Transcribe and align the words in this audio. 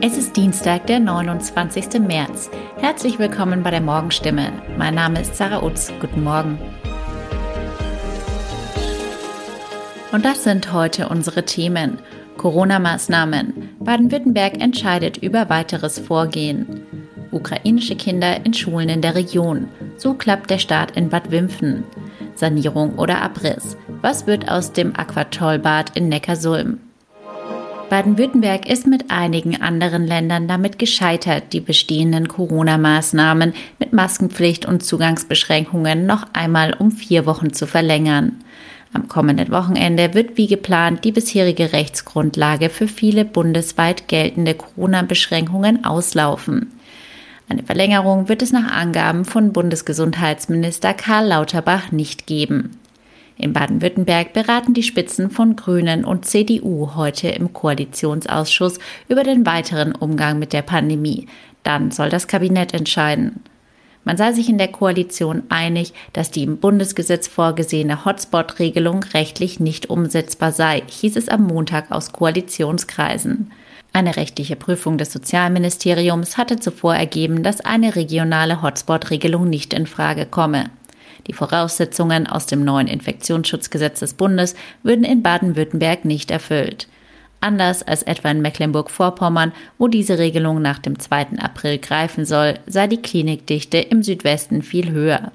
Es 0.00 0.16
ist 0.16 0.36
Dienstag, 0.36 0.86
der 0.86 1.00
29. 1.00 2.00
März. 2.00 2.50
Herzlich 2.76 3.18
willkommen 3.18 3.62
bei 3.62 3.70
der 3.70 3.80
Morgenstimme. 3.80 4.52
Mein 4.76 4.94
Name 4.94 5.20
ist 5.20 5.36
Sarah 5.36 5.62
Utz. 5.62 5.92
Guten 6.00 6.24
Morgen. 6.24 6.58
Und 10.10 10.24
das 10.24 10.42
sind 10.42 10.72
heute 10.72 11.08
unsere 11.08 11.44
Themen. 11.44 11.98
Corona-Maßnahmen. 12.36 13.76
Baden-Württemberg 13.78 14.60
entscheidet 14.60 15.18
über 15.18 15.48
weiteres 15.48 15.98
Vorgehen. 15.98 16.82
Ukrainische 17.30 17.94
Kinder 17.94 18.44
in 18.44 18.54
Schulen 18.54 18.88
in 18.88 19.02
der 19.02 19.14
Region. 19.14 19.68
So 19.96 20.14
klappt 20.14 20.50
der 20.50 20.58
Start 20.58 20.96
in 20.96 21.10
Bad 21.10 21.30
Wimpfen. 21.30 21.84
Sanierung 22.34 22.98
oder 22.98 23.22
Abriss. 23.22 23.76
Was 24.00 24.26
wird 24.26 24.50
aus 24.50 24.72
dem 24.72 24.96
Aquatollbad 24.96 25.96
in 25.96 26.08
Neckarsulm? 26.08 26.78
Baden-Württemberg 27.88 28.68
ist 28.68 28.86
mit 28.86 29.10
einigen 29.10 29.60
anderen 29.60 30.06
Ländern 30.06 30.46
damit 30.46 30.78
gescheitert, 30.78 31.52
die 31.52 31.60
bestehenden 31.60 32.28
Corona-Maßnahmen 32.28 33.54
mit 33.78 33.92
Maskenpflicht 33.92 34.66
und 34.66 34.82
Zugangsbeschränkungen 34.82 36.06
noch 36.06 36.26
einmal 36.32 36.74
um 36.74 36.90
vier 36.90 37.26
Wochen 37.26 37.52
zu 37.52 37.66
verlängern. 37.66 38.44
Am 38.92 39.08
kommenden 39.08 39.50
Wochenende 39.50 40.14
wird 40.14 40.36
wie 40.36 40.46
geplant 40.46 41.04
die 41.04 41.12
bisherige 41.12 41.72
Rechtsgrundlage 41.72 42.70
für 42.70 42.88
viele 42.88 43.24
bundesweit 43.24 44.08
geltende 44.08 44.54
Corona-Beschränkungen 44.54 45.84
auslaufen. 45.84 46.72
Eine 47.48 47.62
Verlängerung 47.62 48.28
wird 48.28 48.42
es 48.42 48.52
nach 48.52 48.70
Angaben 48.70 49.24
von 49.24 49.52
Bundesgesundheitsminister 49.52 50.94
Karl 50.94 51.28
Lauterbach 51.28 51.92
nicht 51.92 52.26
geben. 52.26 52.77
In 53.38 53.52
Baden-Württemberg 53.52 54.32
beraten 54.32 54.74
die 54.74 54.82
Spitzen 54.82 55.30
von 55.30 55.54
Grünen 55.54 56.04
und 56.04 56.26
CDU 56.26 56.96
heute 56.96 57.28
im 57.28 57.52
Koalitionsausschuss 57.52 58.80
über 59.08 59.22
den 59.22 59.46
weiteren 59.46 59.94
Umgang 59.94 60.40
mit 60.40 60.52
der 60.52 60.62
Pandemie. 60.62 61.28
Dann 61.62 61.92
soll 61.92 62.08
das 62.08 62.26
Kabinett 62.26 62.74
entscheiden. 62.74 63.44
Man 64.02 64.16
sei 64.16 64.32
sich 64.32 64.48
in 64.48 64.58
der 64.58 64.68
Koalition 64.68 65.44
einig, 65.50 65.92
dass 66.14 66.32
die 66.32 66.42
im 66.42 66.58
Bundesgesetz 66.58 67.28
vorgesehene 67.28 68.04
Hotspot-Regelung 68.04 69.04
rechtlich 69.14 69.60
nicht 69.60 69.88
umsetzbar 69.88 70.50
sei, 70.50 70.82
hieß 70.88 71.16
es 71.16 71.28
am 71.28 71.44
Montag 71.46 71.92
aus 71.92 72.10
Koalitionskreisen. 72.10 73.52
Eine 73.92 74.16
rechtliche 74.16 74.56
Prüfung 74.56 74.98
des 74.98 75.12
Sozialministeriums 75.12 76.36
hatte 76.36 76.58
zuvor 76.58 76.96
ergeben, 76.96 77.42
dass 77.42 77.60
eine 77.60 77.94
regionale 77.94 78.62
Hotspot-Regelung 78.62 79.48
nicht 79.48 79.74
in 79.74 79.86
Frage 79.86 80.26
komme. 80.26 80.70
Die 81.26 81.32
Voraussetzungen 81.32 82.26
aus 82.26 82.46
dem 82.46 82.64
neuen 82.64 82.86
Infektionsschutzgesetz 82.86 84.00
des 84.00 84.14
Bundes 84.14 84.54
würden 84.82 85.04
in 85.04 85.22
Baden-Württemberg 85.22 86.04
nicht 86.04 86.30
erfüllt. 86.30 86.88
Anders 87.40 87.82
als 87.82 88.02
etwa 88.02 88.30
in 88.30 88.42
Mecklenburg-Vorpommern, 88.42 89.52
wo 89.78 89.86
diese 89.86 90.18
Regelung 90.18 90.60
nach 90.60 90.78
dem 90.78 90.98
2. 90.98 91.38
April 91.38 91.78
greifen 91.78 92.24
soll, 92.24 92.54
sei 92.66 92.86
die 92.88 93.02
Klinikdichte 93.02 93.78
im 93.78 94.02
Südwesten 94.02 94.62
viel 94.62 94.90
höher. 94.90 95.32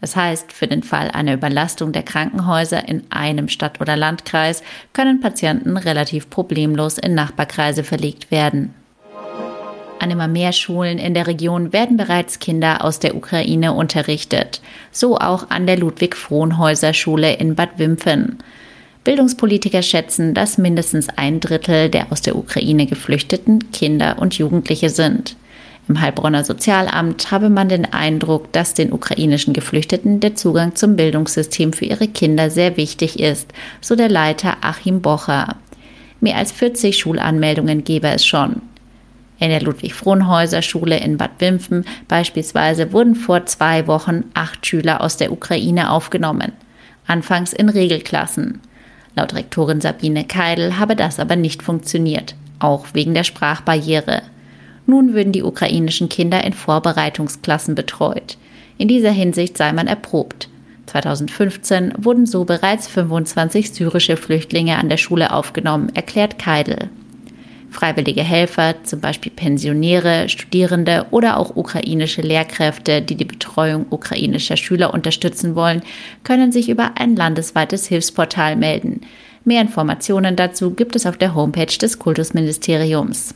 Das 0.00 0.16
heißt, 0.16 0.52
für 0.52 0.66
den 0.66 0.82
Fall 0.82 1.10
einer 1.10 1.34
Überlastung 1.34 1.92
der 1.92 2.02
Krankenhäuser 2.02 2.88
in 2.88 3.04
einem 3.10 3.48
Stadt- 3.48 3.80
oder 3.80 3.96
Landkreis 3.96 4.62
können 4.92 5.20
Patienten 5.20 5.76
relativ 5.76 6.28
problemlos 6.30 6.98
in 6.98 7.14
Nachbarkreise 7.14 7.84
verlegt 7.84 8.30
werden. 8.30 8.74
An 9.98 10.10
immer 10.10 10.28
mehr 10.28 10.52
Schulen 10.52 10.98
in 10.98 11.14
der 11.14 11.26
Region 11.26 11.72
werden 11.72 11.96
bereits 11.96 12.38
Kinder 12.38 12.84
aus 12.84 12.98
der 12.98 13.16
Ukraine 13.16 13.72
unterrichtet. 13.72 14.60
So 14.92 15.16
auch 15.18 15.50
an 15.50 15.66
der 15.66 15.78
Ludwig-Frohnhäuser-Schule 15.78 17.34
in 17.34 17.54
Bad 17.54 17.78
Wimpfen. 17.78 18.38
Bildungspolitiker 19.04 19.82
schätzen, 19.82 20.34
dass 20.34 20.58
mindestens 20.58 21.08
ein 21.10 21.40
Drittel 21.40 21.90
der 21.90 22.10
aus 22.10 22.22
der 22.22 22.36
Ukraine 22.36 22.86
geflüchteten 22.86 23.70
Kinder 23.70 24.16
und 24.18 24.38
Jugendliche 24.38 24.90
sind. 24.90 25.36
Im 25.86 26.00
Heilbronner 26.00 26.44
Sozialamt 26.44 27.30
habe 27.30 27.50
man 27.50 27.68
den 27.68 27.92
Eindruck, 27.92 28.50
dass 28.52 28.72
den 28.72 28.92
ukrainischen 28.92 29.52
Geflüchteten 29.52 30.20
der 30.20 30.34
Zugang 30.34 30.74
zum 30.74 30.96
Bildungssystem 30.96 31.74
für 31.74 31.84
ihre 31.84 32.08
Kinder 32.08 32.48
sehr 32.48 32.78
wichtig 32.78 33.20
ist, 33.20 33.52
so 33.82 33.94
der 33.94 34.08
Leiter 34.08 34.56
Achim 34.62 35.02
Bocher. 35.02 35.56
Mehr 36.20 36.36
als 36.36 36.52
40 36.52 36.96
Schulanmeldungen 36.96 37.84
gebe 37.84 38.08
es 38.08 38.24
schon. 38.24 38.62
In 39.38 39.50
der 39.50 39.62
Ludwig-Frohnhäuser-Schule 39.62 40.98
in 40.98 41.16
Bad 41.16 41.32
Wimpfen 41.38 41.84
beispielsweise 42.08 42.92
wurden 42.92 43.14
vor 43.14 43.46
zwei 43.46 43.86
Wochen 43.86 44.24
acht 44.34 44.64
Schüler 44.64 45.00
aus 45.00 45.16
der 45.16 45.32
Ukraine 45.32 45.90
aufgenommen. 45.90 46.52
Anfangs 47.06 47.52
in 47.52 47.68
Regelklassen. 47.68 48.60
Laut 49.16 49.34
Rektorin 49.34 49.80
Sabine 49.80 50.24
Keidel 50.24 50.78
habe 50.78 50.96
das 50.96 51.20
aber 51.20 51.36
nicht 51.36 51.62
funktioniert, 51.62 52.34
auch 52.58 52.86
wegen 52.94 53.14
der 53.14 53.24
Sprachbarriere. 53.24 54.22
Nun 54.86 55.14
würden 55.14 55.32
die 55.32 55.42
ukrainischen 55.42 56.08
Kinder 56.08 56.44
in 56.44 56.52
Vorbereitungsklassen 56.52 57.74
betreut. 57.74 58.36
In 58.76 58.88
dieser 58.88 59.12
Hinsicht 59.12 59.56
sei 59.56 59.72
man 59.72 59.86
erprobt. 59.86 60.48
2015 60.86 61.94
wurden 61.98 62.26
so 62.26 62.44
bereits 62.44 62.88
25 62.88 63.72
syrische 63.72 64.16
Flüchtlinge 64.16 64.76
an 64.76 64.88
der 64.88 64.96
Schule 64.96 65.32
aufgenommen, 65.32 65.90
erklärt 65.94 66.38
Keidel. 66.38 66.90
Freiwillige 67.74 68.22
Helfer, 68.22 68.76
zum 68.84 69.00
Beispiel 69.00 69.32
Pensionäre, 69.34 70.28
Studierende 70.28 71.06
oder 71.10 71.36
auch 71.36 71.56
ukrainische 71.56 72.22
Lehrkräfte, 72.22 73.02
die 73.02 73.16
die 73.16 73.24
Betreuung 73.24 73.86
ukrainischer 73.90 74.56
Schüler 74.56 74.94
unterstützen 74.94 75.56
wollen, 75.56 75.82
können 76.22 76.52
sich 76.52 76.68
über 76.68 76.92
ein 76.94 77.16
landesweites 77.16 77.86
Hilfsportal 77.88 78.54
melden. 78.56 79.00
Mehr 79.44 79.60
Informationen 79.60 80.36
dazu 80.36 80.70
gibt 80.70 80.96
es 80.96 81.04
auf 81.04 81.18
der 81.18 81.34
Homepage 81.34 81.66
des 81.66 81.98
Kultusministeriums. 81.98 83.34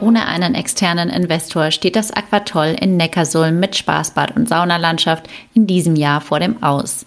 Ohne 0.00 0.26
einen 0.26 0.54
externen 0.54 1.08
Investor 1.08 1.70
steht 1.70 1.96
das 1.96 2.12
Aquatoll 2.12 2.76
in 2.80 2.96
Neckarsulm 2.98 3.58
mit 3.58 3.76
Spaßbad 3.76 4.36
und 4.36 4.48
Saunalandschaft 4.48 5.28
in 5.54 5.66
diesem 5.66 5.96
Jahr 5.96 6.20
vor 6.20 6.40
dem 6.40 6.62
Aus. 6.62 7.06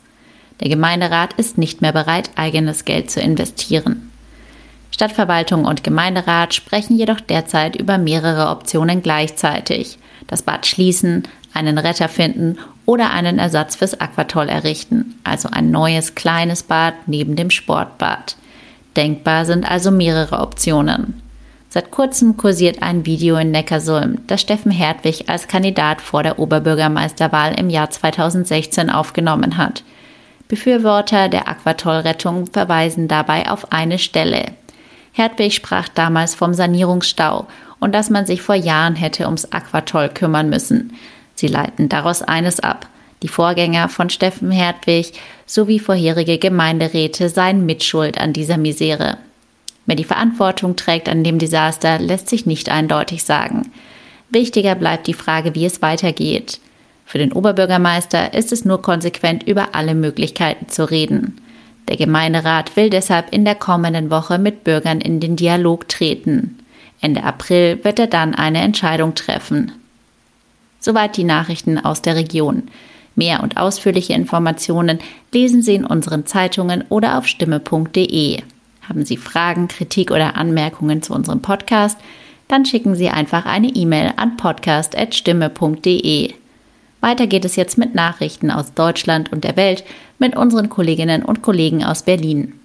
Der 0.61 0.69
Gemeinderat 0.69 1.33
ist 1.33 1.57
nicht 1.57 1.81
mehr 1.81 1.91
bereit, 1.91 2.31
eigenes 2.35 2.85
Geld 2.85 3.11
zu 3.11 3.21
investieren. 3.21 4.08
Stadtverwaltung 4.99 5.63
und 5.63 5.85
Gemeinderat 5.85 6.53
sprechen 6.53 6.97
jedoch 6.97 7.21
derzeit 7.21 7.77
über 7.77 7.97
mehrere 7.97 8.49
Optionen 8.49 9.01
gleichzeitig. 9.01 9.97
Das 10.27 10.41
Bad 10.41 10.65
schließen, 10.65 11.23
einen 11.53 11.77
Retter 11.77 12.09
finden 12.09 12.57
oder 12.85 13.11
einen 13.11 13.39
Ersatz 13.39 13.77
fürs 13.77 13.97
Aquatoll 13.97 14.49
errichten, 14.49 15.15
also 15.23 15.47
ein 15.53 15.71
neues 15.71 16.15
kleines 16.15 16.63
Bad 16.63 16.95
neben 17.05 17.37
dem 17.37 17.49
Sportbad. 17.49 18.35
Denkbar 18.97 19.45
sind 19.45 19.71
also 19.71 19.89
mehrere 19.89 20.41
Optionen. 20.41 21.21
Seit 21.69 21.91
kurzem 21.91 22.35
kursiert 22.35 22.83
ein 22.83 23.05
Video 23.05 23.37
in 23.37 23.51
Neckarsulm, 23.51 24.17
das 24.27 24.41
Steffen 24.41 24.69
Hertwig 24.69 25.29
als 25.29 25.47
Kandidat 25.47 26.01
vor 26.01 26.23
der 26.23 26.39
Oberbürgermeisterwahl 26.39 27.57
im 27.57 27.69
Jahr 27.69 27.89
2016 27.89 28.89
aufgenommen 28.89 29.55
hat. 29.55 29.81
Befürworter 30.49 31.29
der 31.29 31.47
Aquatollrettung 31.47 32.47
verweisen 32.47 33.07
dabei 33.07 33.49
auf 33.49 33.71
eine 33.71 33.97
Stelle. 33.97 34.47
Hertwig 35.19 35.53
sprach 35.53 35.89
damals 35.89 36.33
vom 36.33 36.53
Sanierungsstau 36.53 37.45
und 37.81 37.93
dass 37.93 38.09
man 38.09 38.25
sich 38.25 38.41
vor 38.41 38.55
Jahren 38.55 38.95
hätte 38.95 39.25
ums 39.25 39.51
Aquatoll 39.51 40.07
kümmern 40.07 40.49
müssen. 40.49 40.93
Sie 41.35 41.47
leiten 41.47 41.89
daraus 41.89 42.21
eines 42.21 42.61
ab. 42.61 42.87
Die 43.21 43.27
Vorgänger 43.27 43.89
von 43.89 44.09
Steffen 44.09 44.49
Hertwig 44.49 45.11
sowie 45.45 45.79
vorherige 45.79 46.37
Gemeinderäte 46.37 47.27
seien 47.27 47.65
Mitschuld 47.65 48.17
an 48.17 48.31
dieser 48.31 48.57
Misere. 48.57 49.17
Wer 49.85 49.97
die 49.97 50.05
Verantwortung 50.05 50.77
trägt 50.77 51.09
an 51.09 51.25
dem 51.25 51.37
Desaster, 51.37 51.99
lässt 51.99 52.29
sich 52.29 52.45
nicht 52.45 52.69
eindeutig 52.69 53.25
sagen. 53.25 53.73
Wichtiger 54.29 54.75
bleibt 54.75 55.07
die 55.07 55.13
Frage, 55.13 55.53
wie 55.53 55.65
es 55.65 55.81
weitergeht. 55.81 56.61
Für 57.03 57.17
den 57.17 57.33
Oberbürgermeister 57.33 58.33
ist 58.33 58.53
es 58.53 58.63
nur 58.63 58.81
konsequent, 58.81 59.43
über 59.43 59.75
alle 59.75 59.95
Möglichkeiten 59.95 60.69
zu 60.69 60.89
reden. 60.89 61.41
Der 61.89 61.97
Gemeinderat 61.97 62.75
will 62.75 62.91
deshalb 62.91 63.33
in 63.33 63.43
der 63.45 63.55
kommenden 63.55 64.11
Woche 64.11 64.37
mit 64.37 64.63
Bürgern 64.63 65.01
in 65.01 65.19
den 65.19 65.35
Dialog 65.35 65.89
treten. 65.89 66.59
Ende 67.01 67.23
April 67.23 67.83
wird 67.83 67.97
er 67.97 68.05
dann 68.05 68.35
eine 68.35 68.61
Entscheidung 68.61 69.15
treffen. 69.15 69.71
Soweit 70.79 71.17
die 71.17 71.23
Nachrichten 71.23 71.79
aus 71.79 72.03
der 72.03 72.15
Region. 72.15 72.67
Mehr 73.15 73.41
und 73.41 73.57
ausführliche 73.57 74.13
Informationen 74.13 74.99
lesen 75.33 75.63
Sie 75.63 75.73
in 75.73 75.83
unseren 75.83 76.27
Zeitungen 76.27 76.83
oder 76.89 77.17
auf 77.17 77.25
stimme.de. 77.27 78.43
Haben 78.87 79.03
Sie 79.03 79.17
Fragen, 79.17 79.67
Kritik 79.67 80.11
oder 80.11 80.37
Anmerkungen 80.37 81.01
zu 81.01 81.15
unserem 81.15 81.41
Podcast? 81.41 81.97
Dann 82.47 82.65
schicken 82.65 82.93
Sie 82.93 83.09
einfach 83.09 83.47
eine 83.47 83.69
E-Mail 83.69 84.13
an 84.15 84.37
podcast.stimme.de. 84.37 86.35
Weiter 87.01 87.27
geht 87.27 87.45
es 87.45 87.55
jetzt 87.55 87.77
mit 87.77 87.95
Nachrichten 87.95 88.51
aus 88.51 88.73
Deutschland 88.73 89.31
und 89.31 89.43
der 89.43 89.55
Welt 89.55 89.83
mit 90.17 90.35
unseren 90.35 90.69
Kolleginnen 90.69 91.23
und 91.23 91.41
Kollegen 91.41 91.83
aus 91.83 92.03
Berlin. 92.03 92.59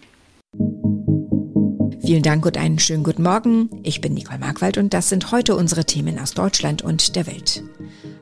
Vielen 2.04 2.22
Dank 2.22 2.44
und 2.44 2.58
einen 2.58 2.78
schönen 2.78 3.04
guten 3.04 3.22
Morgen. 3.22 3.70
Ich 3.82 4.00
bin 4.00 4.12
Nicole 4.12 4.38
Markwald 4.38 4.76
und 4.76 4.92
das 4.92 5.08
sind 5.08 5.31
heute 5.31 5.56
unsere 5.56 5.84
Themen 5.84 6.19
aus 6.19 6.34
Deutschland 6.34 6.82
und 6.82 7.16
der 7.16 7.26
Welt. 7.26 7.62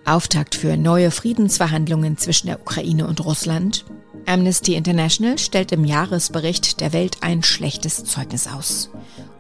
Auftakt 0.04 0.54
für 0.54 0.76
neue 0.76 1.10
Friedensverhandlungen 1.10 2.16
zwischen 2.16 2.46
der 2.46 2.60
Ukraine 2.60 3.06
und 3.06 3.24
Russland. 3.24 3.84
Amnesty 4.26 4.74
International 4.74 5.38
stellt 5.38 5.72
im 5.72 5.84
Jahresbericht 5.84 6.80
der 6.80 6.92
Welt 6.92 7.18
ein 7.22 7.42
schlechtes 7.42 8.04
Zeugnis 8.04 8.46
aus. 8.46 8.90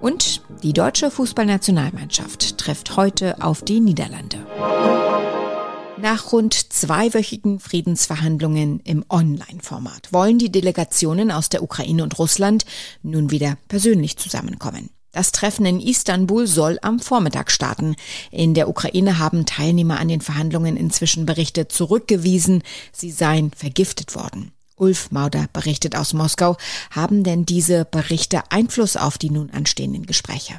Und 0.00 0.42
die 0.62 0.72
deutsche 0.72 1.10
Fußballnationalmannschaft 1.10 2.58
trifft 2.58 2.96
heute 2.96 3.42
auf 3.42 3.62
die 3.62 3.80
Niederlande. 3.80 4.38
Nach 6.02 6.32
rund 6.32 6.72
zweiwöchigen 6.72 7.60
Friedensverhandlungen 7.60 8.80
im 8.80 9.04
Online-Format 9.08 10.12
wollen 10.12 10.36
die 10.36 10.50
Delegationen 10.50 11.30
aus 11.30 11.48
der 11.48 11.62
Ukraine 11.62 12.02
und 12.02 12.18
Russland 12.18 12.64
nun 13.04 13.30
wieder 13.30 13.56
persönlich 13.68 14.16
zusammenkommen. 14.16 14.90
Das 15.12 15.30
Treffen 15.30 15.64
in 15.64 15.78
Istanbul 15.78 16.48
soll 16.48 16.80
am 16.82 16.98
Vormittag 16.98 17.52
starten. 17.52 17.94
In 18.32 18.52
der 18.54 18.68
Ukraine 18.68 19.20
haben 19.20 19.46
Teilnehmer 19.46 20.00
an 20.00 20.08
den 20.08 20.20
Verhandlungen 20.20 20.76
inzwischen 20.76 21.24
Berichte 21.24 21.68
zurückgewiesen, 21.68 22.64
sie 22.90 23.12
seien 23.12 23.52
vergiftet 23.52 24.16
worden. 24.16 24.50
Ulf 24.74 25.12
Mauder 25.12 25.46
berichtet 25.52 25.94
aus 25.94 26.14
Moskau. 26.14 26.56
Haben 26.90 27.22
denn 27.22 27.46
diese 27.46 27.84
Berichte 27.84 28.42
Einfluss 28.50 28.96
auf 28.96 29.18
die 29.18 29.30
nun 29.30 29.50
anstehenden 29.50 30.04
Gespräche? 30.06 30.54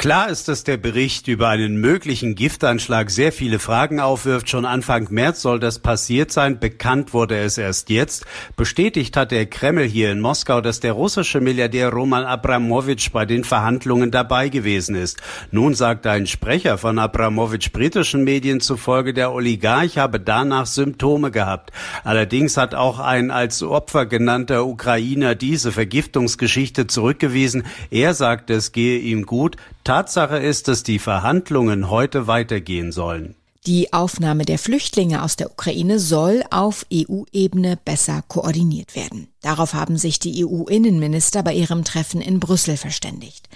Klar 0.00 0.30
ist, 0.30 0.48
dass 0.48 0.64
der 0.64 0.78
Bericht 0.78 1.28
über 1.28 1.48
einen 1.48 1.78
möglichen 1.78 2.34
Giftanschlag 2.34 3.10
sehr 3.10 3.32
viele 3.32 3.58
Fragen 3.58 4.00
aufwirft. 4.00 4.48
Schon 4.48 4.64
Anfang 4.64 5.08
März 5.10 5.42
soll 5.42 5.60
das 5.60 5.78
passiert 5.78 6.32
sein. 6.32 6.58
Bekannt 6.58 7.12
wurde 7.12 7.36
es 7.36 7.58
erst 7.58 7.90
jetzt. 7.90 8.24
Bestätigt 8.56 9.14
hat 9.18 9.30
der 9.30 9.44
Kreml 9.44 9.84
hier 9.84 10.10
in 10.10 10.20
Moskau, 10.20 10.62
dass 10.62 10.80
der 10.80 10.94
russische 10.94 11.42
Milliardär 11.42 11.90
Roman 11.90 12.24
Abramowitsch 12.24 13.12
bei 13.12 13.26
den 13.26 13.44
Verhandlungen 13.44 14.10
dabei 14.10 14.48
gewesen 14.48 14.94
ist. 14.94 15.20
Nun 15.50 15.74
sagt 15.74 16.06
ein 16.06 16.26
Sprecher 16.26 16.78
von 16.78 16.98
Abramowitsch 16.98 17.70
britischen 17.70 18.24
Medien 18.24 18.62
zufolge, 18.62 19.12
der 19.12 19.34
Oligarch 19.34 19.98
habe 19.98 20.18
danach 20.18 20.64
Symptome 20.64 21.30
gehabt. 21.30 21.72
Allerdings 22.04 22.56
hat 22.56 22.74
auch 22.74 23.00
ein 23.00 23.30
als 23.30 23.62
Opfer 23.62 24.06
genannter 24.06 24.64
Ukrainer 24.64 25.34
diese 25.34 25.72
Vergiftungsgeschichte 25.72 26.86
zurückgewiesen. 26.86 27.64
Er 27.90 28.14
sagt, 28.14 28.48
es 28.48 28.72
gehe 28.72 28.98
ihm 28.98 29.26
gut. 29.26 29.58
Tatsache 29.90 30.38
ist, 30.38 30.68
dass 30.68 30.84
die 30.84 31.00
Verhandlungen 31.00 31.90
heute 31.90 32.28
weitergehen 32.28 32.92
sollen. 32.92 33.34
Die 33.66 33.92
Aufnahme 33.92 34.44
der 34.44 34.60
Flüchtlinge 34.60 35.20
aus 35.20 35.34
der 35.34 35.50
Ukraine 35.50 35.98
soll 35.98 36.44
auf 36.52 36.86
EU-Ebene 36.94 37.76
besser 37.76 38.22
koordiniert 38.28 38.94
werden. 38.94 39.26
Darauf 39.42 39.74
haben 39.74 39.96
sich 39.96 40.20
die 40.20 40.46
EU-Innenminister 40.46 41.42
bei 41.42 41.54
ihrem 41.54 41.82
Treffen 41.82 42.20
in 42.20 42.38
Brüssel 42.38 42.76
verständigt. 42.76 43.48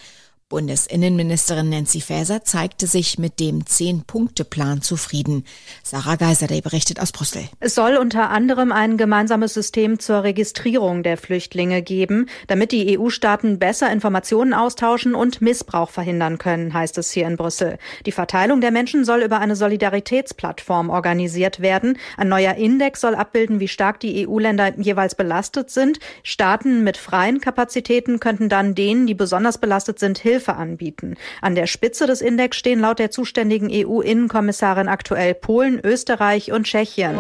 Bundesinnenministerin 0.51 1.71
Nancy 1.71 2.03
Faeser 2.03 2.45
zeigte 2.45 2.87
sich 2.87 3.19
mit 3.19 3.41
dem 3.41 3.65
Zehn-Punkte-Plan 3.65 4.83
zufrieden. 4.83 5.45
Sarah 5.83 6.17
Geiserday 6.17 6.61
berichtet 6.61 7.01
aus 7.01 7.13
Brüssel. 7.13 7.45
Es 7.61 7.75
soll 7.75 7.97
unter 7.97 8.29
anderem 8.29 8.71
ein 8.71 8.99
gemeinsames 8.99 9.55
System 9.55 9.99
zur 9.99 10.23
Registrierung 10.23 11.03
der 11.03 11.17
Flüchtlinge 11.17 11.81
geben, 11.81 12.29
damit 12.47 12.73
die 12.73 12.99
EU-Staaten 12.99 13.59
besser 13.59 13.91
Informationen 13.91 14.53
austauschen 14.53 15.15
und 15.15 15.41
Missbrauch 15.41 15.89
verhindern 15.89 16.37
können, 16.37 16.75
heißt 16.75 16.99
es 16.99 17.11
hier 17.11 17.27
in 17.27 17.39
Brüssel. 17.39 17.79
Die 18.05 18.13
Verteilung 18.13 18.61
der 18.61 18.71
Menschen 18.71 19.07
soll 19.07 19.23
über 19.23 19.41
eine 19.41 19.57
Solidaritätsplattform 19.57 20.91
organisiert 20.91 21.61
werden. 21.61 21.97
Ein 22.19 22.29
neuer 22.29 22.55
Index 22.55 23.01
soll 23.01 23.15
abbilden, 23.15 23.61
wie 23.61 23.69
stark 23.69 23.99
die 23.99 24.29
EU-Länder 24.29 24.79
jeweils 24.79 25.15
belastet 25.15 25.71
sind. 25.71 26.01
Staaten 26.23 26.85
mit 26.85 26.99
freien 26.99 27.41
Kapazitäten 27.41 28.21
könnten 28.21 28.51
dann 28.51 28.75
denen, 28.75 29.07
die 29.07 29.15
besonders 29.15 29.57
belastet 29.57 29.99
sind, 29.99 30.19
Hilfe 30.19 30.34
anbieten. 30.41 31.17
An 31.41 31.55
der 31.55 31.67
Spitze 31.67 32.07
des 32.07 32.21
Index 32.21 32.57
stehen 32.57 32.81
laut 32.81 32.99
der 32.99 33.11
zuständigen 33.11 33.69
EU-Innenkommissarin 33.71 34.89
aktuell 34.89 35.35
Polen, 35.35 35.81
Österreich 35.83 36.53
und 36.53 36.65
Tschechien. 36.65 37.19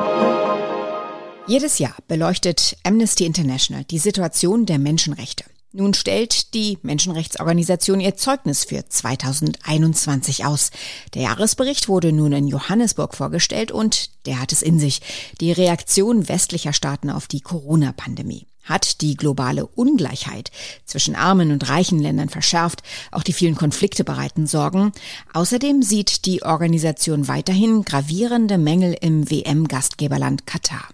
Jedes 1.46 1.78
Jahr 1.78 1.94
beleuchtet 2.08 2.76
Amnesty 2.84 3.26
International 3.26 3.84
die 3.84 3.98
Situation 3.98 4.64
der 4.66 4.78
Menschenrechte. 4.78 5.44
Nun 5.76 5.92
stellt 5.92 6.54
die 6.54 6.78
Menschenrechtsorganisation 6.82 7.98
ihr 7.98 8.14
Zeugnis 8.14 8.64
für 8.64 8.88
2021 8.88 10.44
aus. 10.44 10.70
Der 11.14 11.22
Jahresbericht 11.22 11.88
wurde 11.88 12.12
nun 12.12 12.32
in 12.32 12.46
Johannesburg 12.46 13.12
vorgestellt 13.12 13.72
und 13.72 14.24
der 14.26 14.40
hat 14.40 14.52
es 14.52 14.62
in 14.62 14.78
sich. 14.78 15.02
Die 15.40 15.50
Reaktion 15.50 16.28
westlicher 16.28 16.72
Staaten 16.72 17.10
auf 17.10 17.26
die 17.26 17.40
Corona-Pandemie 17.40 18.46
hat 18.64 19.00
die 19.00 19.16
globale 19.16 19.66
Ungleichheit 19.66 20.50
zwischen 20.84 21.14
armen 21.14 21.52
und 21.52 21.68
reichen 21.68 22.00
Ländern 22.00 22.28
verschärft. 22.28 22.82
Auch 23.10 23.22
die 23.22 23.32
vielen 23.32 23.54
Konflikte 23.54 24.04
bereiten 24.04 24.46
Sorgen. 24.46 24.92
Außerdem 25.32 25.82
sieht 25.82 26.26
die 26.26 26.42
Organisation 26.42 27.28
weiterhin 27.28 27.84
gravierende 27.84 28.58
Mängel 28.58 28.96
im 29.00 29.30
WM-Gastgeberland 29.30 30.46
Katar. 30.46 30.88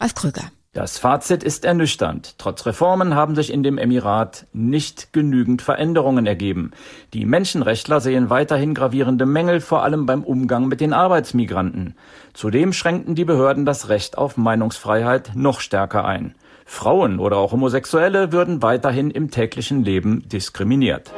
Ralf 0.00 0.14
Krüger. 0.14 0.50
Das 0.78 0.96
Fazit 0.96 1.42
ist 1.42 1.64
ernüchternd. 1.64 2.36
Trotz 2.38 2.64
Reformen 2.64 3.16
haben 3.16 3.34
sich 3.34 3.52
in 3.52 3.64
dem 3.64 3.78
Emirat 3.78 4.46
nicht 4.52 5.12
genügend 5.12 5.60
Veränderungen 5.60 6.24
ergeben. 6.24 6.70
Die 7.12 7.24
Menschenrechtler 7.24 8.00
sehen 8.00 8.30
weiterhin 8.30 8.74
gravierende 8.74 9.26
Mängel, 9.26 9.60
vor 9.60 9.82
allem 9.82 10.06
beim 10.06 10.22
Umgang 10.22 10.68
mit 10.68 10.80
den 10.80 10.92
Arbeitsmigranten. 10.92 11.96
Zudem 12.32 12.72
schränken 12.72 13.16
die 13.16 13.24
Behörden 13.24 13.66
das 13.66 13.88
Recht 13.88 14.16
auf 14.16 14.36
Meinungsfreiheit 14.36 15.32
noch 15.34 15.58
stärker 15.58 16.04
ein. 16.04 16.36
Frauen 16.64 17.18
oder 17.18 17.38
auch 17.38 17.50
Homosexuelle 17.50 18.30
würden 18.30 18.62
weiterhin 18.62 19.10
im 19.10 19.32
täglichen 19.32 19.82
Leben 19.82 20.28
diskriminiert. 20.28 21.10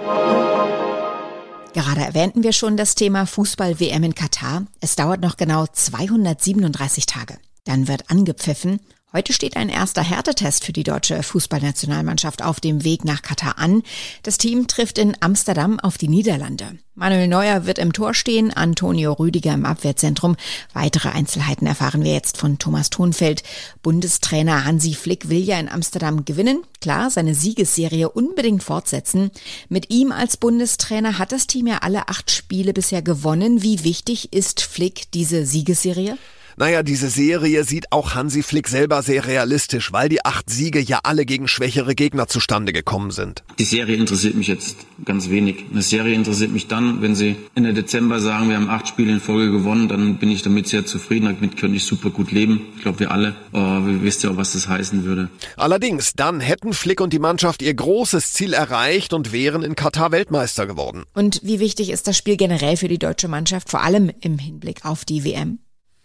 Gerade 1.75 2.01
erwähnten 2.01 2.43
wir 2.45 2.55
schon 2.55 2.79
das 2.79 2.95
Thema 2.95 3.27
Fußball-WM 3.27 4.05
in 4.05 4.15
Katar. 4.15 4.63
Es 4.81 4.97
dauert 4.97 5.21
noch 5.21 5.37
genau 5.37 5.67
237 5.71 7.05
Tage. 7.05 7.37
Dann 7.67 7.89
wird 7.89 8.11
angepfiffen 8.11 8.81
Heute 9.13 9.33
steht 9.33 9.57
ein 9.57 9.71
erster 9.71 10.03
Härtetest 10.03 10.65
für 10.65 10.73
die 10.73 10.85
deutsche 10.85 11.21
Fußballnationalmannschaft 11.25 12.45
auf 12.45 12.61
dem 12.61 12.85
Weg 12.85 13.05
nach 13.05 13.23
Katar 13.23 13.59
an. 13.59 13.83
Das 14.23 14.39
Team 14.39 14.69
trifft 14.69 14.99
in 14.99 15.17
Amsterdam 15.19 15.81
auf 15.81 15.99
die 15.99 16.07
Niederlande. 16.07 16.79
Manuel 16.95 17.27
Neuer 17.27 17.67
wird 17.67 17.81
im 17.81 17.93
Tor 17.93 18.15
stehen, 18.15 18.53
Antonio 18.53 19.13
Rüdiger 19.15 19.53
im 19.53 19.67
Abwehrzentrum. 19.67 20.37
Weitere 20.75 21.09
Einzelheiten 21.09 21.67
erfahren 21.67 22.05
wir 22.05 22.13
jetzt 22.13 22.37
von 22.37 22.59
Thomas 22.59 22.89
Thonfeld. 22.91 23.43
Bundestrainer 23.83 24.65
Hansi 24.65 24.95
Flick 24.95 25.29
will 25.29 25.43
ja 25.43 25.59
in 25.59 25.69
Amsterdam 25.69 26.25
gewinnen. 26.25 26.63
Klar, 26.81 27.11
seine 27.11 27.35
Siegesserie 27.35 28.11
unbedingt 28.11 28.63
fortsetzen. 28.63 29.33
Mit 29.69 29.91
ihm 29.91 30.13
als 30.13 30.37
Bundestrainer 30.37 31.19
hat 31.19 31.33
das 31.33 31.49
Team 31.49 31.67
ja 31.67 31.79
alle 31.79 32.07
acht 32.09 32.31
Spiele 32.31 32.73
bisher 32.73 33.03
gewonnen. 33.03 33.61
Wie 33.61 33.83
wichtig 33.83 34.33
ist 34.33 34.61
Flick 34.61 35.11
diese 35.11 35.47
Siegesserie? 35.47 36.17
Naja, 36.61 36.83
diese 36.83 37.09
Serie 37.09 37.65
sieht 37.65 37.91
auch 37.91 38.15
Hansi 38.15 38.43
Flick 38.43 38.69
selber 38.69 39.01
sehr 39.01 39.27
realistisch, 39.27 39.95
weil 39.95 40.11
die 40.11 40.27
acht 40.27 40.51
Siege 40.51 40.79
ja 40.79 41.01
alle 41.05 41.25
gegen 41.25 41.49
schwächere 41.49 41.95
Gegner 41.95 42.29
zustande 42.29 42.75
gekommen 42.75 43.13
sind. 43.13 43.43
Die 43.59 43.65
Serie 43.65 43.97
interessiert 43.97 44.35
mich 44.35 44.47
jetzt 44.47 44.77
ganz 45.07 45.31
wenig. 45.31 45.65
Eine 45.73 45.81
Serie 45.81 46.15
interessiert 46.15 46.53
mich 46.53 46.69
dann, 46.69 47.01
wenn 47.01 47.15
sie 47.15 47.37
Ende 47.55 47.73
Dezember 47.73 48.21
sagen, 48.21 48.51
wir 48.51 48.57
haben 48.57 48.69
acht 48.69 48.89
Spiele 48.89 49.11
in 49.11 49.21
Folge 49.21 49.51
gewonnen, 49.51 49.89
dann 49.89 50.19
bin 50.19 50.31
ich 50.31 50.43
damit 50.43 50.69
sehr 50.69 50.85
zufrieden. 50.85 51.35
Damit 51.35 51.57
könnte 51.57 51.79
ich 51.79 51.85
super 51.85 52.11
gut 52.11 52.31
leben. 52.31 52.67
Ich 52.77 52.83
glaube, 52.83 53.01
wir 53.01 53.11
alle. 53.11 53.37
Aber 53.53 53.87
wir 53.87 54.03
wisst 54.03 54.23
ja 54.23 54.29
auch, 54.29 54.37
was 54.37 54.53
das 54.53 54.69
heißen 54.69 55.07
würde. 55.07 55.31
Allerdings, 55.57 56.13
dann 56.13 56.41
hätten 56.41 56.75
Flick 56.75 57.01
und 57.01 57.15
die 57.15 57.19
Mannschaft 57.19 57.63
ihr 57.63 57.73
großes 57.73 58.35
Ziel 58.35 58.53
erreicht 58.53 59.15
und 59.15 59.33
wären 59.33 59.63
in 59.63 59.77
Katar 59.77 60.13
Weltmeister 60.13 60.67
geworden. 60.67 61.05
Und 61.15 61.41
wie 61.43 61.59
wichtig 61.59 61.89
ist 61.89 62.07
das 62.07 62.19
Spiel 62.19 62.37
generell 62.37 62.77
für 62.77 62.89
die 62.89 62.99
deutsche 62.99 63.29
Mannschaft, 63.29 63.71
vor 63.71 63.81
allem 63.81 64.13
im 64.21 64.37
Hinblick 64.37 64.85
auf 64.85 65.07
die 65.07 65.25
WM? 65.25 65.61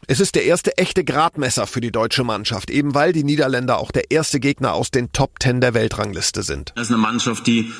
Es 0.07 0.19
ist 0.19 0.35
der 0.35 0.45
erste 0.45 0.77
echte 0.77 1.03
Gradmesser 1.03 1.65
für 1.65 1.81
die 1.81 1.91
deutsche 1.91 2.24
Mannschaft, 2.24 2.69
eben 2.69 2.93
weil 2.93 3.12
die 3.12 3.24
Niederländer 3.24 3.79
auch 3.79 3.91
der 3.91 4.12
erste 4.12 4.39
Gegner 4.39 4.74
aus 4.74 4.91
den 4.91 5.12
Top 5.12 5.39
Ten 5.39 5.62
der 5.62 5.74
Weltrangliste 5.74 6.43
sind. 6.43 6.74
Das 6.75 6.88
ist 6.88 6.93
eine 6.93 7.01
Mannschaft, 7.01 7.47
die 7.47 7.71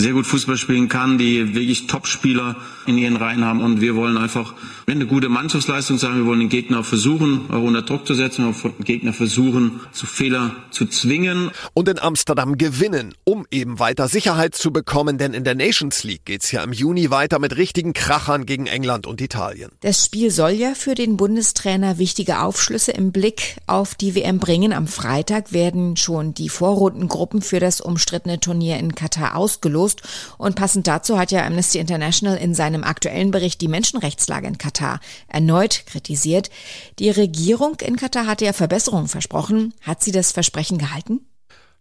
sehr 0.00 0.12
gut 0.12 0.26
Fußball 0.26 0.56
spielen 0.56 0.88
kann, 0.88 1.18
die 1.18 1.54
wirklich 1.54 1.86
Top-Spieler 1.86 2.56
in 2.86 2.98
ihren 2.98 3.16
Reihen 3.16 3.44
haben. 3.44 3.60
Und 3.60 3.80
wir 3.80 3.94
wollen 3.96 4.16
einfach 4.16 4.54
eine 4.86 5.06
gute 5.06 5.28
Mannschaftsleistung 5.28 5.98
sein. 5.98 6.16
Wir 6.16 6.26
wollen 6.26 6.40
den 6.40 6.48
Gegner 6.48 6.82
versuchen, 6.82 7.42
auch 7.50 7.62
unter 7.62 7.82
Druck 7.82 8.06
zu 8.06 8.14
setzen. 8.14 8.46
Wir 8.46 8.64
wollen 8.64 8.74
den 8.78 8.84
Gegner 8.84 9.12
versuchen, 9.12 9.80
zu 9.92 10.06
Fehler 10.06 10.56
zu 10.70 10.86
zwingen. 10.86 11.50
Und 11.74 11.88
in 11.88 11.98
Amsterdam 11.98 12.58
gewinnen, 12.58 13.14
um 13.24 13.46
eben 13.50 13.78
weiter 13.78 14.08
Sicherheit 14.08 14.54
zu 14.54 14.72
bekommen. 14.72 15.18
Denn 15.18 15.34
in 15.34 15.44
der 15.44 15.54
Nations 15.54 16.02
League 16.02 16.24
geht's 16.24 16.50
ja 16.50 16.62
im 16.64 16.72
Juni 16.72 17.10
weiter 17.10 17.38
mit 17.38 17.56
richtigen 17.56 17.92
Krachern 17.92 18.46
gegen 18.46 18.66
England 18.66 19.06
und 19.06 19.20
Italien. 19.20 19.70
Das 19.80 20.04
Spiel 20.04 20.30
soll 20.30 20.52
ja 20.52 20.74
für 20.74 20.94
den 20.94 21.16
Bundestrainer 21.16 21.98
wichtige 21.98 22.40
Aufschlüsse 22.40 22.92
im 22.92 23.12
Blick 23.12 23.56
auf 23.66 23.94
die 23.94 24.14
WM 24.14 24.38
bringen. 24.38 24.72
Am 24.72 24.86
Freitag 24.86 25.52
werden 25.52 25.96
schon 25.96 26.34
die 26.34 26.48
Vorrundengruppen 26.48 27.42
für 27.42 27.60
das 27.60 27.80
umstrittene 27.80 28.40
Turnier 28.40 28.78
in 28.78 28.94
Katar 28.94 29.36
ausgelost 29.36 29.89
ausgelost. 29.90 30.02
Und 30.38 30.56
passend 30.56 30.86
dazu 30.86 31.18
hat 31.18 31.32
ja 31.32 31.44
Amnesty 31.44 31.78
International 31.78 32.36
in 32.36 32.54
seinem 32.54 32.84
aktuellen 32.84 33.30
Bericht 33.30 33.60
die 33.60 33.68
Menschenrechtslage 33.68 34.46
in 34.46 34.58
Katar 34.58 35.00
erneut 35.28 35.84
kritisiert. 35.86 36.50
Die 36.98 37.10
Regierung 37.10 37.76
in 37.80 37.96
Katar 37.96 38.26
hatte 38.26 38.44
ja 38.44 38.52
Verbesserungen 38.52 39.08
versprochen. 39.08 39.74
Hat 39.82 40.02
sie 40.02 40.12
das 40.12 40.32
Versprechen 40.32 40.78
gehalten? 40.78 41.20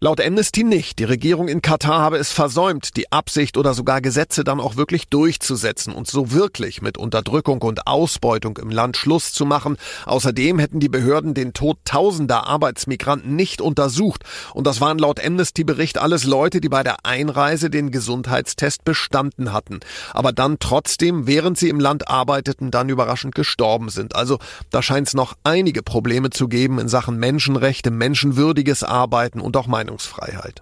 Laut 0.02 0.22
Amnesty 0.22 0.64
nicht. 0.64 1.00
Die 1.00 1.04
Regierung 1.04 1.50
in 1.50 1.62
Katar 1.62 2.00
habe 2.00 2.16
es 2.16 2.32
versäumt, 2.32 2.96
die 2.96 3.12
Absicht 3.12 3.58
oder 3.58 3.74
sogar 3.74 4.00
Gesetze 4.00 4.46
dann 4.46 4.62
auch 4.62 4.78
wirklich 4.78 5.10
durchzusetzen 5.10 5.94
und 5.94 6.08
so 6.08 6.32
wirklich 6.32 6.82
mit 6.82 6.98
Unterdrückung 6.98 7.62
und 7.62 7.86
Ausbeutung 7.86 8.56
im 8.60 8.70
Land 8.70 8.96
Schluss 8.96 9.34
zu 9.34 9.46
machen. 9.46 9.76
Außerdem 10.06 10.58
hätten 10.58 10.80
die 10.80 10.88
Behörden 10.88 11.34
den 11.34 11.52
Tod 11.52 11.80
tausender 11.84 12.48
Arbeitsmigranten 12.48 13.36
nicht 13.36 13.60
untersucht. 13.60 14.24
Und 14.54 14.68
das 14.68 14.80
waren 14.80 15.00
laut 15.00 15.22
Amnesty-Bericht 15.22 15.98
alles 15.98 16.24
Leute, 16.24 16.62
die 16.62 16.70
bei 16.70 16.82
der 16.82 17.06
Einreise 17.06 17.70
den 17.70 17.92
Gesundheitstest 17.92 18.86
bestanden 18.86 19.52
hatten. 19.52 19.82
Aber 20.14 20.32
dann 20.32 20.60
trotzdem, 20.60 21.28
während 21.28 21.58
sie 21.58 21.68
im 21.68 21.82
Land 21.82 22.08
arbeiteten, 22.08 22.72
dann 22.72 22.88
überraschend 22.88 23.36
gestorben 23.36 23.90
sind. 23.90 24.16
Also 24.16 24.40
da 24.70 24.82
scheint 24.82 25.10
es 25.10 25.14
noch 25.14 25.34
einige 25.44 25.84
Probleme 25.84 26.30
zu 26.30 26.48
geben 26.48 26.80
in 26.80 26.88
Sachen 26.88 27.18
Menschenrechte, 27.18 27.92
menschenwürdiges 27.92 28.86
Arbeiten 28.86 29.42
und 29.42 29.58
auch 29.58 29.68
meine 29.68 29.89
Meinungsfreiheit. 29.90 30.62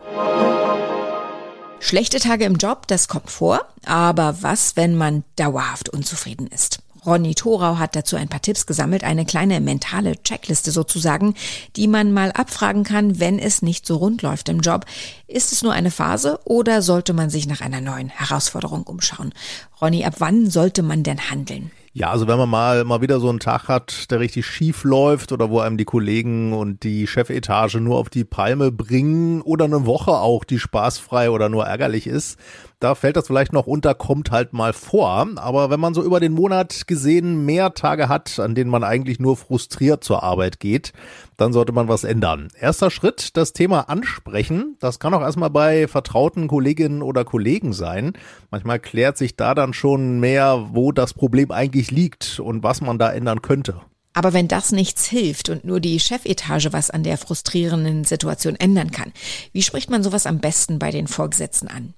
Schlechte 1.80 2.20
Tage 2.20 2.46
im 2.46 2.56
Job, 2.56 2.88
das 2.88 3.08
kommt 3.08 3.30
vor. 3.30 3.66
Aber 3.86 4.42
was, 4.42 4.76
wenn 4.76 4.96
man 4.96 5.24
dauerhaft 5.36 5.90
unzufrieden 5.90 6.48
ist? 6.48 6.80
Ronny 7.06 7.36
Thorau 7.36 7.78
hat 7.78 7.96
dazu 7.96 8.18
ein 8.18 8.28
paar 8.28 8.42
Tipps 8.42 8.66
gesammelt, 8.66 9.04
eine 9.04 9.26
kleine 9.26 9.62
mentale 9.62 10.22
Checkliste 10.24 10.72
sozusagen, 10.72 11.36
die 11.78 11.88
man 11.88 12.12
mal 12.12 12.32
abfragen 12.32 12.84
kann, 12.84 13.20
wenn 13.20 13.40
es 13.40 13.62
nicht 13.62 13.86
so 13.86 13.98
rund 13.98 14.24
läuft 14.24 14.50
im 14.50 14.60
Job. 14.60 14.86
Ist 15.28 15.54
es 15.54 15.62
nur 15.62 15.72
eine 15.72 15.92
Phase 15.92 16.40
oder 16.44 16.82
sollte 16.82 17.14
man 17.14 17.30
sich 17.30 17.48
nach 17.48 17.62
einer 17.62 17.80
neuen 17.80 18.10
Herausforderung 18.10 18.84
umschauen? 18.84 19.34
Ronny, 19.80 20.04
ab 20.04 20.16
wann 20.18 20.50
sollte 20.50 20.84
man 20.84 21.04
denn 21.04 21.30
handeln? 21.30 21.72
Ja, 21.98 22.12
also 22.12 22.28
wenn 22.28 22.38
man 22.38 22.48
mal, 22.48 22.84
mal 22.84 23.02
wieder 23.02 23.20
so 23.20 23.28
einen 23.28 23.40
Tag 23.40 23.70
hat, 23.70 24.12
der 24.12 24.20
richtig 24.20 24.46
schief 24.46 24.84
läuft 24.84 25.32
oder 25.32 25.50
wo 25.50 25.62
einem 25.62 25.78
die 25.78 25.84
Kollegen 25.84 26.54
und 26.54 26.84
die 26.84 27.08
Chefetage 27.08 27.78
nur 27.78 27.98
auf 27.98 28.12
die 28.12 28.24
Palme 28.24 28.72
bringen 28.72 29.42
oder 29.42 29.66
eine 29.66 29.88
Woche 29.88 30.12
auch, 30.12 30.44
die 30.44 30.60
spaßfrei 30.60 31.32
oder 31.32 31.50
nur 31.50 31.66
ärgerlich 31.66 32.06
ist, 32.06 32.38
da 32.80 32.94
fällt 32.94 33.16
das 33.16 33.28
vielleicht 33.28 33.54
noch 33.54 33.66
unter, 33.66 33.96
kommt 33.96 34.30
halt 34.30 34.54
mal 34.54 34.72
vor. 34.74 35.28
Aber 35.36 35.70
wenn 35.70 35.80
man 35.80 35.94
so 35.94 36.04
über 36.04 36.20
den 36.20 36.34
Monat 36.34 36.88
gesehen 36.88 37.46
mehr 37.46 37.74
Tage 37.74 38.08
hat, 38.08 38.40
an 38.40 38.54
denen 38.54 38.70
man 38.70 38.84
eigentlich 38.84 39.20
nur 39.20 39.36
frustriert 39.36 40.04
zur 40.04 40.22
Arbeit 40.22 40.60
geht, 40.60 40.94
dann 41.38 41.54
sollte 41.54 41.72
man 41.72 41.88
was 41.88 42.04
ändern. 42.04 42.50
Erster 42.60 42.92
Schritt, 42.92 43.36
das 43.36 43.54
Thema 43.54 43.90
ansprechen. 43.90 44.76
Das 44.80 45.00
kann 45.00 45.14
auch 45.14 45.22
erstmal 45.22 45.50
bei 45.50 45.88
vertrauten 45.88 46.48
Kolleginnen 46.48 47.02
oder 47.02 47.26
Kollegen 47.26 47.74
sein. 47.74 48.14
Manchmal 48.52 48.80
klärt 48.80 49.18
sich 49.18 49.36
da 49.36 49.56
dann 49.56 49.74
schon 49.74 50.20
mehr, 50.20 50.70
wo 50.72 50.92
das 50.92 51.14
Problem 51.14 51.52
eigentlich 51.52 51.90
liegt 51.90 52.40
und 52.40 52.62
was 52.62 52.82
man 52.82 53.00
da 53.00 53.12
ändern 53.12 53.42
könnte. 53.42 53.82
Aber 54.14 54.34
wenn 54.34 54.48
das 54.48 54.72
nichts 54.72 55.06
hilft 55.06 55.50
und 55.50 55.64
nur 55.64 55.80
die 55.80 56.00
Chefetage 56.00 56.74
was 56.74 56.90
an 56.90 57.04
der 57.04 57.20
frustrierenden 57.20 58.04
Situation 58.04 58.56
ändern 58.56 58.90
kann, 58.90 59.14
wie 59.52 59.62
spricht 59.62 59.92
man 59.92 60.02
sowas 60.02 60.26
am 60.26 60.40
besten 60.40 60.80
bei 60.80 60.90
den 60.90 61.08
Vorgesetzten 61.08 61.68
an? 61.68 61.94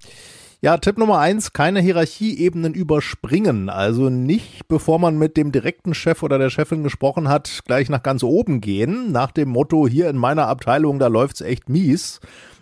Ja, 0.62 0.76
Tipp 0.76 0.98
Nummer 0.98 1.20
eins, 1.20 1.54
keine 1.54 1.80
Hierarchieebenen 1.80 2.74
überspringen. 2.74 3.70
Also 3.70 4.10
nicht, 4.10 4.68
bevor 4.68 5.00
man 5.00 5.18
mit 5.18 5.38
dem 5.38 5.54
direkten 5.54 5.94
Chef 5.94 6.22
oder 6.22 6.38
der 6.38 6.50
Chefin 6.50 6.84
gesprochen 6.84 7.30
hat, 7.30 7.62
gleich 7.66 7.88
nach 7.88 8.04
ganz 8.04 8.24
oben 8.24 8.60
gehen, 8.60 9.14
nach 9.14 9.32
dem 9.32 9.48
Motto, 9.48 9.88
hier 9.88 10.10
in 10.10 10.18
meiner 10.18 10.48
Abteilung, 10.48 11.00
da 11.00 11.08
läuft's 11.08 11.40
echt 11.40 11.70
mies, 11.70 12.20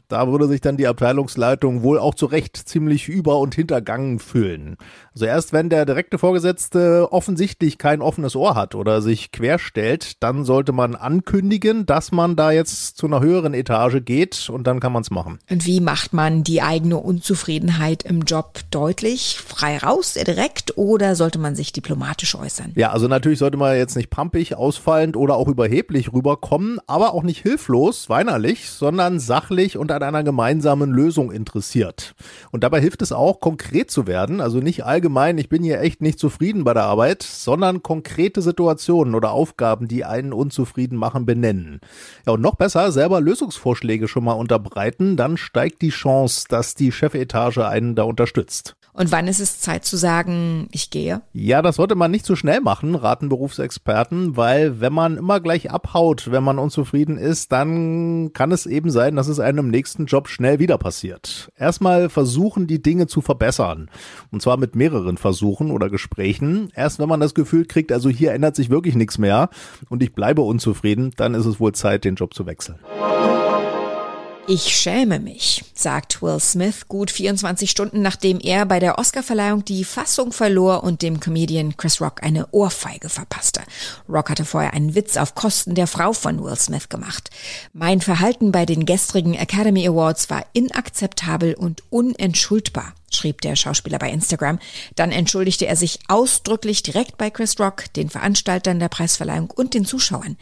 da 0.07 0.27
würde 0.27 0.47
sich 0.47 0.61
dann 0.61 0.77
die 0.77 0.87
Abteilungsleitung 0.87 1.83
wohl 1.83 1.99
auch 1.99 2.15
zu 2.15 2.25
Recht 2.27 2.57
ziemlich 2.57 3.07
über- 3.09 3.39
und 3.39 3.55
hintergangen 3.55 4.19
fühlen. 4.19 4.77
Also 5.13 5.25
erst 5.25 5.53
wenn 5.53 5.69
der 5.69 5.85
direkte 5.85 6.17
Vorgesetzte 6.17 7.11
offensichtlich 7.11 7.77
kein 7.77 8.01
offenes 8.01 8.35
Ohr 8.35 8.55
hat 8.55 8.75
oder 8.75 9.01
sich 9.01 9.31
querstellt, 9.31 10.23
dann 10.23 10.45
sollte 10.45 10.71
man 10.71 10.95
ankündigen, 10.95 11.85
dass 11.85 12.11
man 12.11 12.35
da 12.35 12.51
jetzt 12.51 12.97
zu 12.97 13.07
einer 13.07 13.19
höheren 13.19 13.53
Etage 13.53 13.97
geht 14.05 14.49
und 14.49 14.65
dann 14.65 14.79
kann 14.79 14.93
man 14.93 15.01
es 15.01 15.11
machen. 15.11 15.39
Und 15.49 15.65
wie 15.65 15.81
macht 15.81 16.13
man 16.13 16.43
die 16.43 16.61
eigene 16.61 16.97
Unzufriedenheit 16.97 18.03
im 18.03 18.21
Job 18.21 18.59
deutlich? 18.71 19.39
Frei 19.45 19.77
raus, 19.77 20.13
direkt 20.13 20.77
oder 20.77 21.15
sollte 21.15 21.39
man 21.39 21.55
sich 21.55 21.73
diplomatisch 21.73 22.35
äußern? 22.35 22.71
Ja, 22.75 22.91
also 22.91 23.07
natürlich 23.07 23.39
sollte 23.39 23.57
man 23.57 23.75
jetzt 23.75 23.95
nicht 23.95 24.09
pampig, 24.09 24.55
ausfallend 24.55 25.17
oder 25.17 25.35
auch 25.35 25.47
überheblich 25.47 26.13
rüberkommen, 26.13 26.79
aber 26.87 27.13
auch 27.13 27.23
nicht 27.23 27.41
hilflos, 27.41 28.09
weinerlich, 28.09 28.69
sondern 28.69 29.19
sachlich 29.19 29.77
und 29.77 29.91
an 30.03 30.15
einer 30.15 30.23
gemeinsamen 30.23 30.91
Lösung 30.91 31.31
interessiert. 31.31 32.15
Und 32.51 32.63
dabei 32.63 32.79
hilft 32.79 33.01
es 33.01 33.11
auch, 33.11 33.39
konkret 33.39 33.91
zu 33.91 34.07
werden, 34.07 34.41
also 34.41 34.59
nicht 34.59 34.85
allgemein, 34.85 35.37
ich 35.37 35.49
bin 35.49 35.63
hier 35.63 35.81
echt 35.81 36.01
nicht 36.01 36.19
zufrieden 36.19 36.63
bei 36.63 36.73
der 36.73 36.83
Arbeit, 36.83 37.23
sondern 37.23 37.83
konkrete 37.83 38.41
Situationen 38.41 39.15
oder 39.15 39.31
Aufgaben, 39.31 39.87
die 39.87 40.05
einen 40.05 40.33
unzufrieden 40.33 40.97
machen, 40.97 41.25
benennen. 41.25 41.79
Ja, 42.25 42.33
und 42.33 42.41
noch 42.41 42.55
besser, 42.55 42.91
selber 42.91 43.21
Lösungsvorschläge 43.21 44.07
schon 44.07 44.23
mal 44.23 44.33
unterbreiten, 44.33 45.17
dann 45.17 45.37
steigt 45.37 45.81
die 45.81 45.89
Chance, 45.89 46.45
dass 46.49 46.75
die 46.75 46.91
Chefetage 46.91 47.67
einen 47.67 47.95
da 47.95 48.03
unterstützt. 48.03 48.75
Und 48.97 49.11
wann 49.11 49.27
ist 49.27 49.39
es 49.39 49.59
Zeit 49.59 49.85
zu 49.85 49.95
sagen, 49.95 50.69
ich 50.71 50.89
gehe? 50.89 51.21
Ja, 51.31 51.61
das 51.61 51.75
sollte 51.75 51.93
man 51.93 52.09
nicht 52.09 52.25
zu 52.25 52.35
schnell 52.35 52.61
machen, 52.61 52.95
raten 52.95 53.29
Berufsexperten, 53.29 54.35
weil 54.37 54.81
wenn 54.81 54.91
man 54.91 55.17
immer 55.17 55.39
gleich 55.39 55.69
abhaut, 55.69 56.31
wenn 56.31 56.43
man 56.43 56.57
unzufrieden 56.57 57.19
ist, 57.19 57.51
dann 57.51 58.33
kann 58.33 58.51
es 58.51 58.65
eben 58.65 58.89
sein, 58.89 59.15
dass 59.15 59.27
es 59.27 59.39
einem 59.39 59.59
im 59.59 59.69
nächsten 59.69 60.07
Job 60.07 60.27
schnell 60.27 60.57
wieder 60.57 60.79
passiert. 60.79 61.51
Erstmal 61.59 62.09
versuchen, 62.09 62.65
die 62.65 62.81
Dinge 62.81 63.05
zu 63.05 63.21
verbessern. 63.21 63.91
Und 64.31 64.41
zwar 64.41 64.57
mit 64.57 64.75
mehreren 64.75 65.17
Versuchen 65.17 65.69
oder 65.69 65.91
Gesprächen. 65.91 66.69
Erst 66.73 66.97
wenn 66.97 67.07
man 67.07 67.19
das 67.19 67.35
Gefühl 67.35 67.65
kriegt, 67.65 67.91
also 67.91 68.09
hier 68.09 68.33
ändert 68.33 68.55
sich 68.55 68.71
wirklich 68.71 68.95
nichts 68.95 69.19
mehr 69.19 69.51
und 69.89 70.01
ich 70.01 70.15
bleibe 70.15 70.41
unzufrieden, 70.41 71.11
dann 71.17 71.35
ist 71.35 71.45
es 71.45 71.59
wohl 71.59 71.73
Zeit, 71.73 72.03
den 72.03 72.15
Job 72.15 72.33
zu 72.33 72.47
wechseln. 72.47 72.79
Ich 74.49 74.77
schäme 74.77 75.19
mich, 75.19 75.65
sagt 75.73 76.21
Will 76.21 76.39
Smith 76.39 76.87
gut 76.87 77.11
24 77.11 77.69
Stunden 77.69 78.01
nachdem 78.01 78.39
er 78.39 78.65
bei 78.65 78.79
der 78.79 78.97
Oscarverleihung 78.97 79.65
die 79.65 79.83
Fassung 79.83 80.31
verlor 80.31 80.85
und 80.85 81.01
dem 81.01 81.19
Comedian 81.19 81.75
Chris 81.75 81.99
Rock 81.99 82.23
eine 82.23 82.47
Ohrfeige 82.51 83.09
verpasste. 83.09 83.59
Rock 84.07 84.29
hatte 84.29 84.45
vorher 84.45 84.73
einen 84.73 84.95
Witz 84.95 85.17
auf 85.17 85.35
Kosten 85.35 85.75
der 85.75 85.85
Frau 85.85 86.13
von 86.13 86.41
Will 86.41 86.55
Smith 86.55 86.87
gemacht. 86.87 87.29
Mein 87.73 87.99
Verhalten 87.99 88.53
bei 88.53 88.65
den 88.65 88.85
gestrigen 88.85 89.33
Academy 89.33 89.85
Awards 89.85 90.29
war 90.29 90.45
inakzeptabel 90.53 91.53
und 91.53 91.83
unentschuldbar 91.89 92.93
schrieb 93.11 93.41
der 93.41 93.55
Schauspieler 93.55 93.99
bei 93.99 94.11
Instagram. 94.11 94.59
Dann 94.95 95.11
entschuldigte 95.11 95.67
er 95.67 95.75
sich 95.75 95.99
ausdrücklich 96.07 96.83
direkt 96.83 97.17
bei 97.17 97.29
Chris 97.29 97.59
Rock, 97.59 97.91
den 97.93 98.09
Veranstaltern 98.09 98.79
der 98.79 98.89
Preisverleihung 98.89 99.49
und 99.49 99.73
den 99.73 99.85
Zuschauern. 99.85 100.37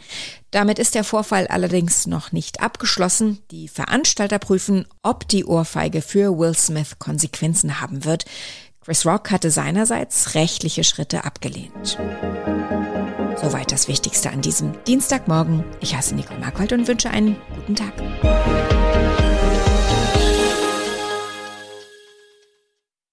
Damit 0.52 0.80
ist 0.80 0.96
der 0.96 1.04
Vorfall 1.04 1.48
allerdings 1.48 2.08
noch 2.08 2.32
nicht 2.32 2.62
abgeschlossen. 2.62 3.40
Die 3.52 3.68
Veranstalter 3.68 4.40
prüfen, 4.40 4.86
ob 5.04 5.28
die 5.28 5.46
Ohrfeige 5.46 6.02
für 6.02 6.38
Will 6.38 6.56
Smith 6.56 6.98
Konsequenzen 7.00 7.82
haben 7.82 8.06
wird. 8.06 8.26
Chris 8.84 9.06
Rock 9.06 9.32
hatte 9.32 9.50
seinerseits 9.50 10.36
rechtliche 10.36 10.84
Schritte 10.84 11.24
abgelehnt. 11.26 11.98
Soweit 13.42 13.72
das 13.72 13.88
Wichtigste 13.88 14.30
an 14.30 14.42
diesem 14.42 14.74
Dienstagmorgen. 14.86 15.64
Ich 15.82 15.96
heiße 15.96 16.16
Nicole 16.16 16.40
Markwald 16.40 16.72
und 16.72 16.88
wünsche 16.88 17.10
einen 17.10 17.36
guten 17.56 17.76
Tag. 17.76 17.94